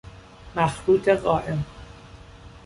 [0.55, 1.63] مخروط قائم